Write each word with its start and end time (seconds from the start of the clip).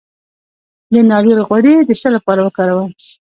د 0.93 0.95
ناریل 1.09 1.39
غوړي 1.47 1.75
د 1.87 1.91
څه 2.01 2.07
لپاره 2.15 2.39
وکاروم؟ 2.43 2.89